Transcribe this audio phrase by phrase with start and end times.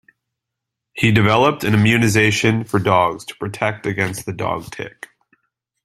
[0.93, 5.09] He developed an immunization for dogs to protect against the dog-tick.